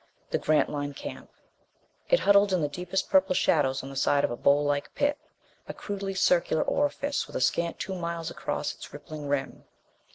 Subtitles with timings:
[0.31, 1.29] The Grantline camp!
[2.09, 5.19] It huddled in the deepest purple shadows on the side of a bowl like pit,
[5.67, 9.63] a crudely circular orifice with a scant two miles across its rippling rim.